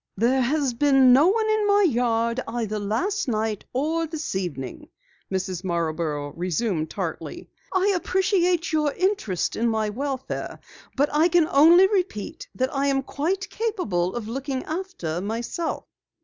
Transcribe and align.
"There 0.17 0.41
has 0.41 0.73
been 0.73 1.13
no 1.13 1.27
one 1.27 1.47
in 1.47 1.67
my 1.67 1.83
yard 1.83 2.39
either 2.47 2.79
last 2.79 3.27
night 3.27 3.65
or 3.71 4.07
this 4.07 4.33
evening," 4.33 4.89
Mrs. 5.31 5.63
Marborough 5.63 6.33
resumed 6.35 6.89
tartly. 6.89 7.51
"I 7.71 7.89
appreciate 7.95 8.73
your 8.73 8.91
interest 8.93 9.55
in 9.55 9.67
my 9.69 9.89
welfare, 9.89 10.59
but 10.97 11.13
I 11.13 11.27
can 11.27 11.47
only 11.51 11.85
repeat 11.85 12.47
that 12.55 12.73
I 12.75 12.87
am 12.87 13.03
quite 13.03 13.47
capable 13.51 14.15
of 14.15 14.27
looking 14.27 14.63
after 14.63 15.21
myself." 15.21 15.85